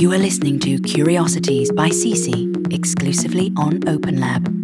You 0.00 0.12
are 0.12 0.18
listening 0.18 0.60
to 0.60 0.78
Curiosities 0.78 1.72
by 1.72 1.88
Cici, 1.88 2.72
exclusively 2.72 3.52
on 3.56 3.80
OpenLab. 3.80 4.57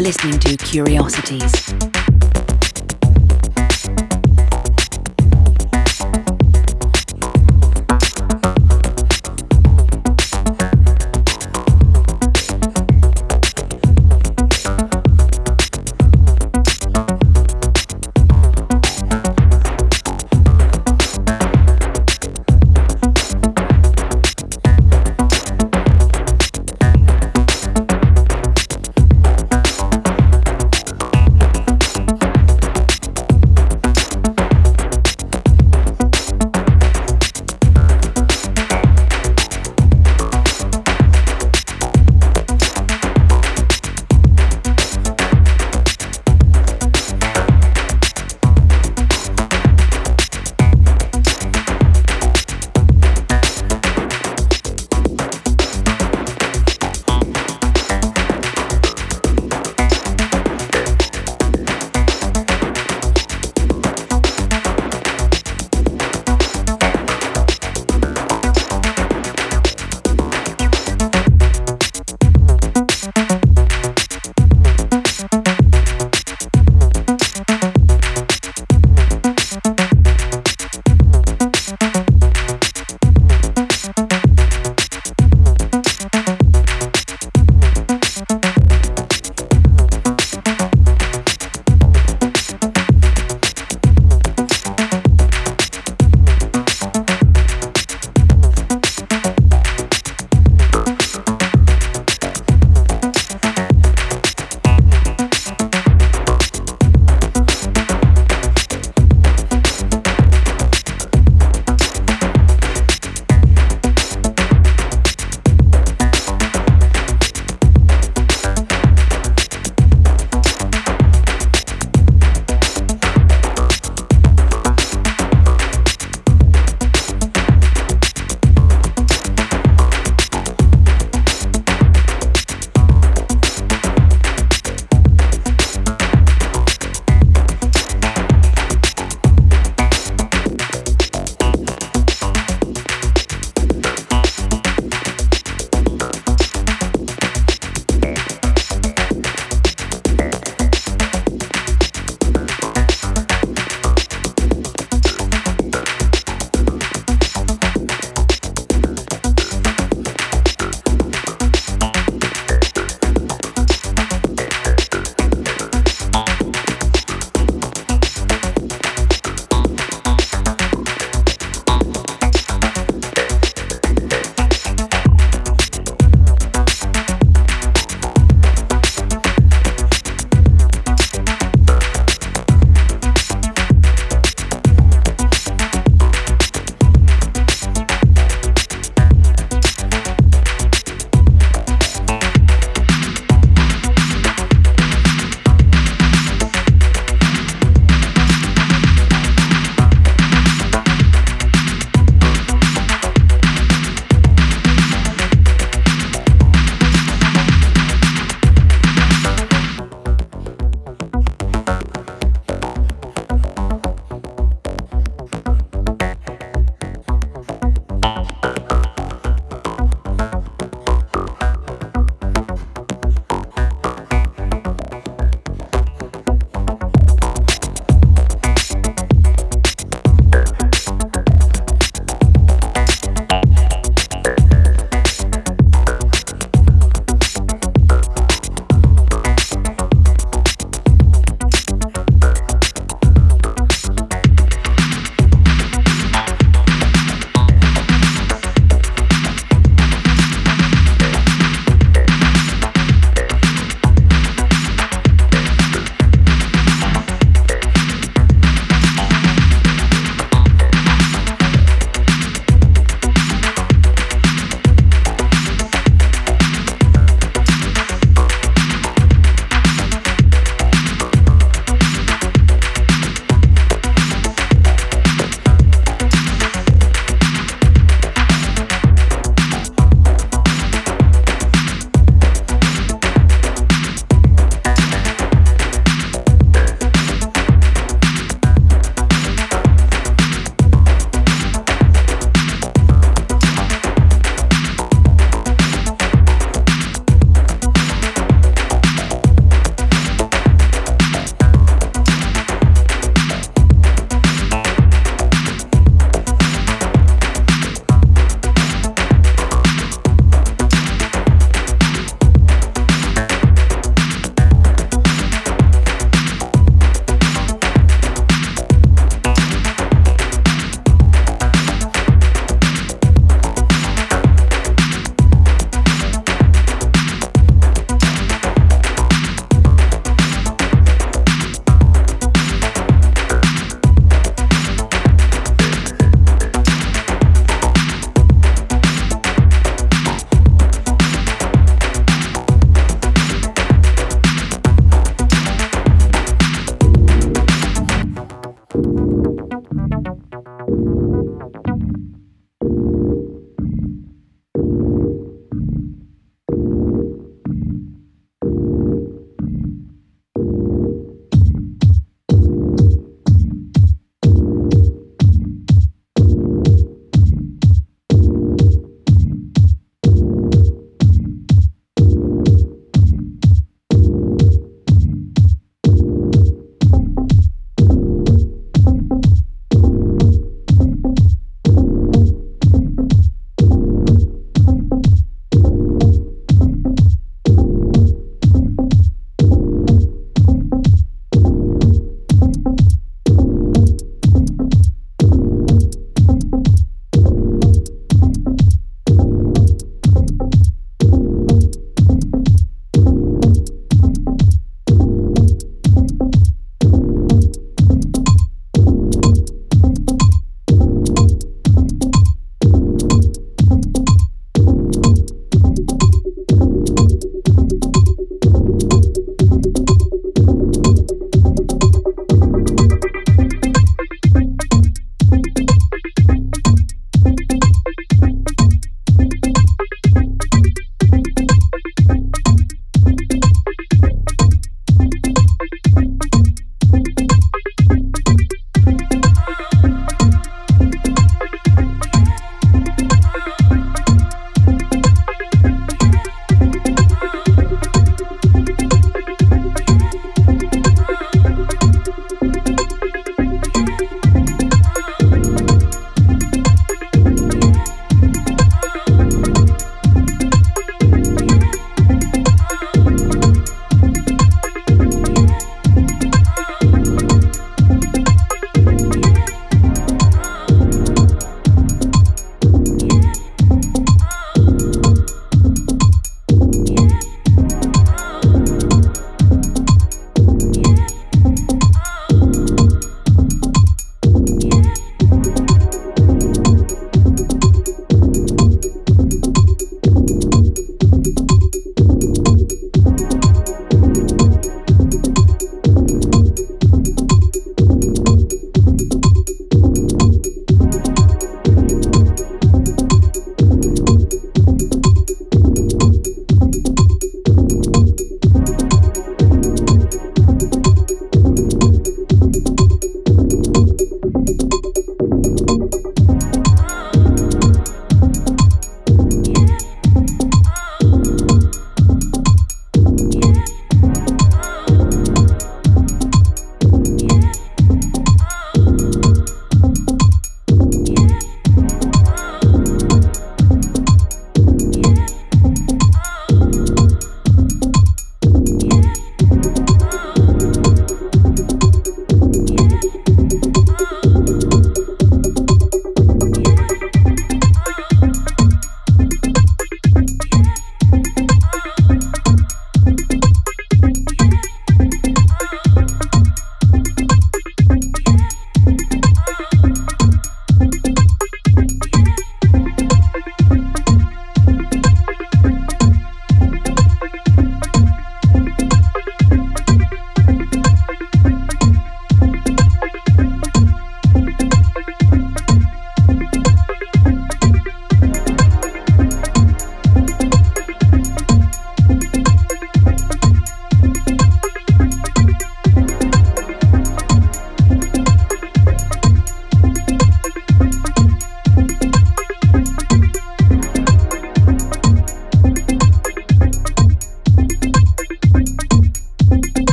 Listening 0.00 0.38
to 0.40 0.56
Curiosities. 0.56 1.59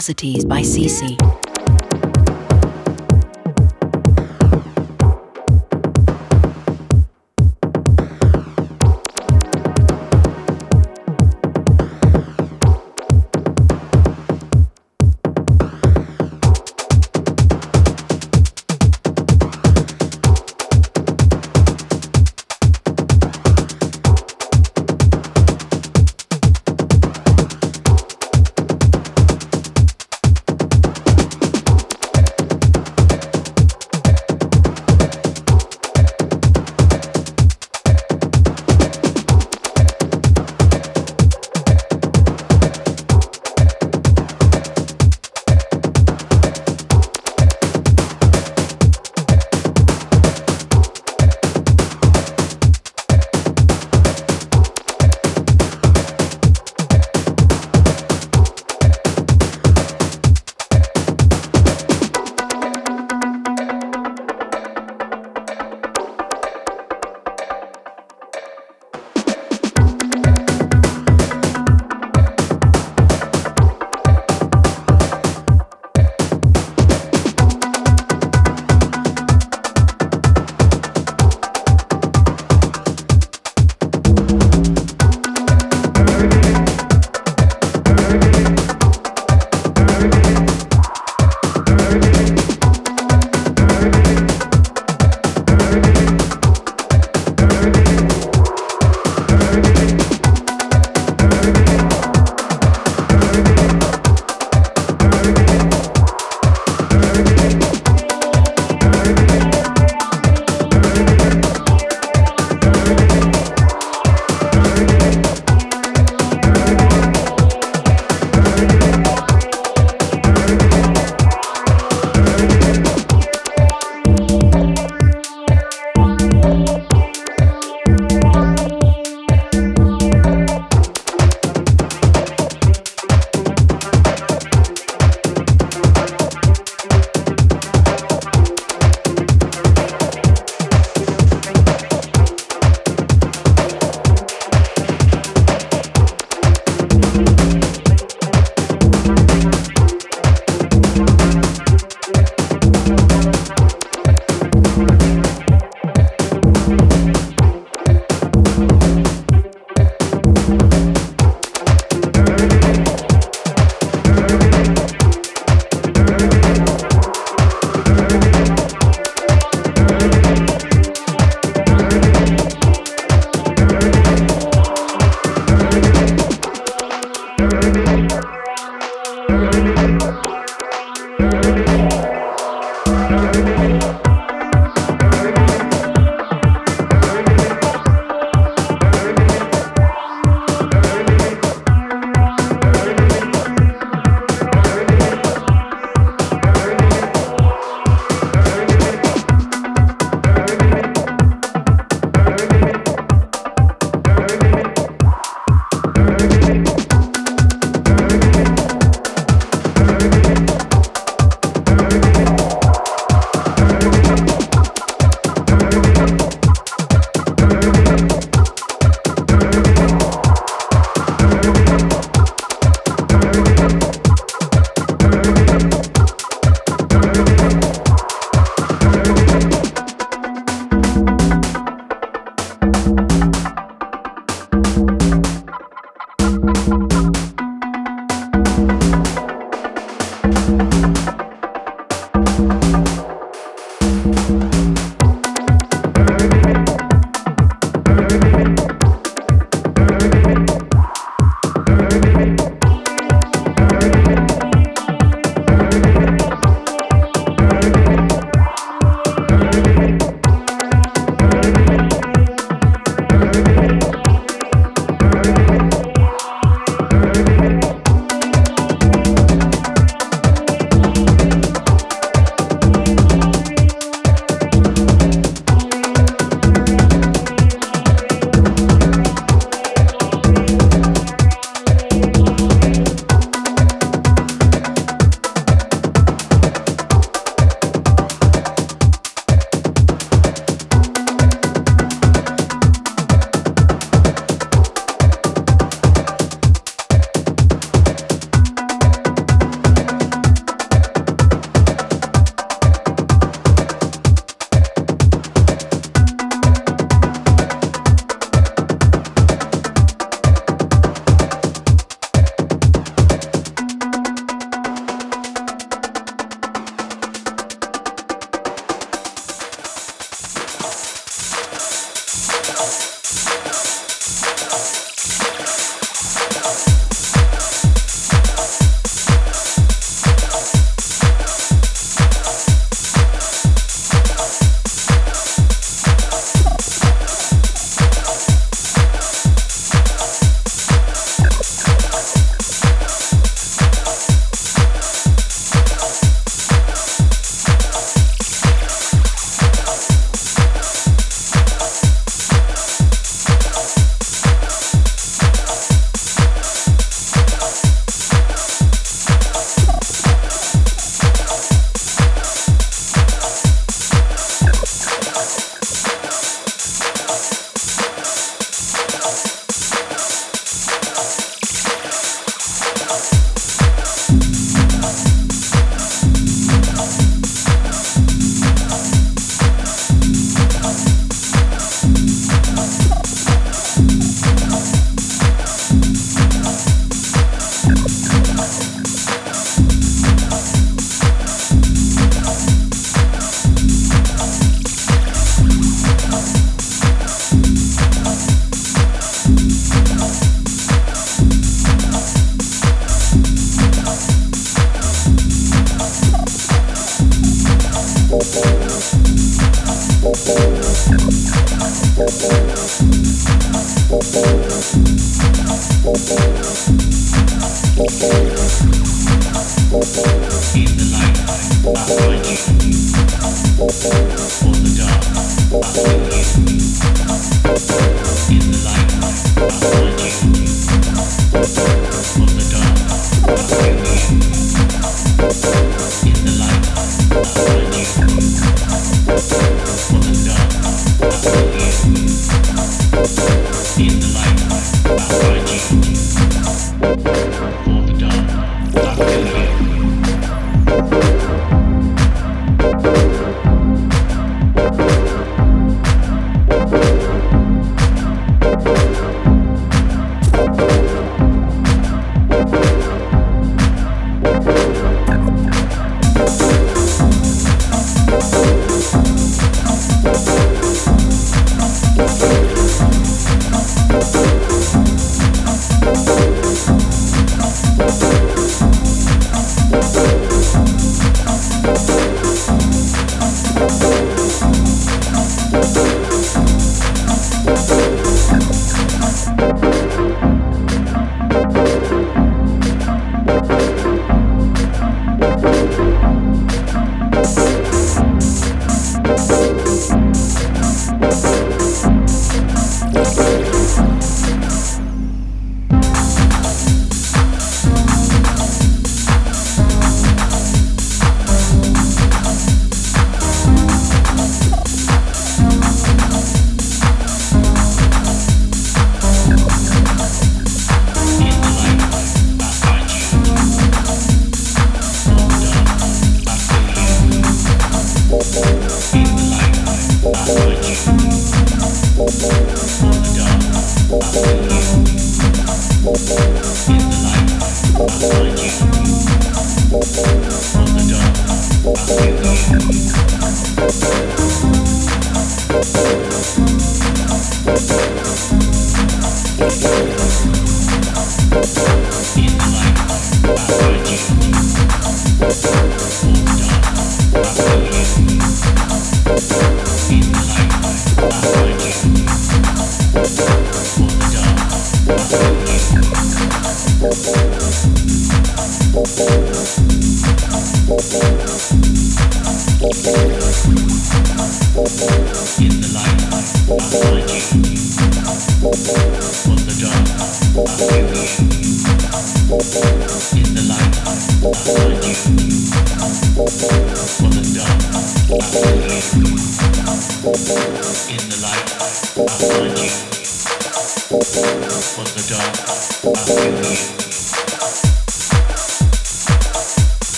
By 0.00 0.62
Cici. 0.62 1.29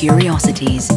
Curiosities, 0.00 0.88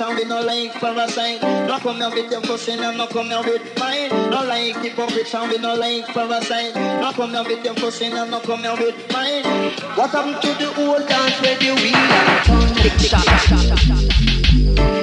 like 0.00 0.18
the 0.18 0.18
puppet 0.18 0.18
and 0.18 0.18
we 0.18 0.24
no 0.24 0.40
like 0.42 0.72
parasite. 0.74 1.42
No 1.42 1.78
come 1.78 1.96
here 1.96 2.10
with 2.10 2.30
your 2.30 2.42
fussing 2.42 2.80
and 2.80 2.98
no 2.98 3.06
come 3.06 3.26
here 3.26 3.42
with 3.42 3.78
mine. 3.78 4.10
No 4.30 4.44
like 4.44 4.82
the 4.82 4.90
puppet 4.90 5.34
and 5.34 5.50
we 5.50 5.58
no 5.58 5.74
like 5.74 6.06
parasite. 6.08 6.74
No 6.74 7.12
come 7.12 7.30
here 7.30 7.44
with 7.44 7.64
your 7.64 7.74
fussing 7.74 8.12
and 8.12 8.30
no 8.30 8.40
come 8.40 8.60
here 8.60 8.76
with 8.76 9.12
mine. 9.12 9.44
What 9.94 10.10
happened 10.10 10.42
to 10.42 10.54
the 10.54 10.68
old 10.82 11.08
dance 11.08 11.40
where 11.40 11.56
the 11.58 11.74
wheel 11.74 11.96
and 11.96 12.44
turn? 12.44 12.76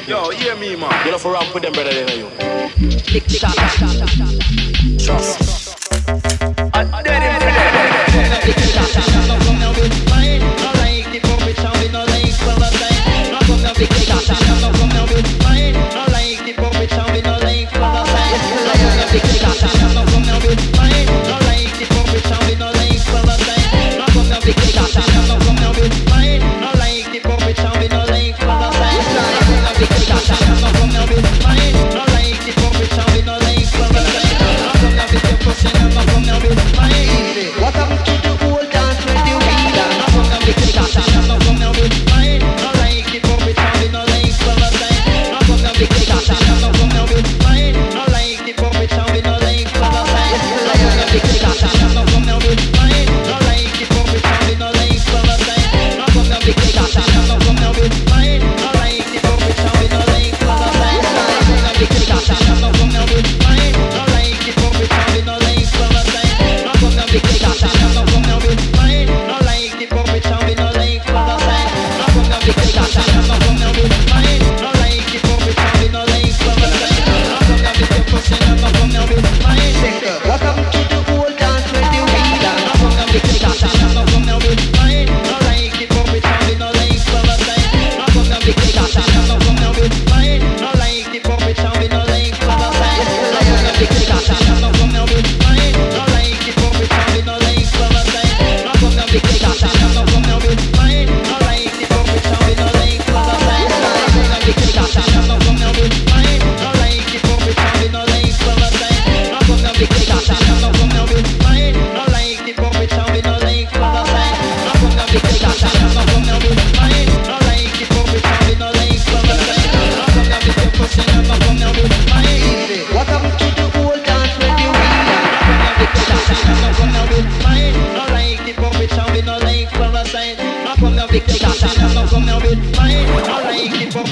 Yo, 0.08 0.30
hear 0.32 0.56
me, 0.58 0.76
man. 0.76 1.06
You 1.06 1.12
know 1.12 1.18
for 1.18 1.34
rap 1.34 1.54
with 1.54 1.64
them 1.64 1.74
better 1.74 1.94
than 1.94 2.18
you. 2.18 2.30
Trust. 5.00 5.78
I 6.76 7.02
dead 7.04 7.24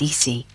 old 0.00 0.49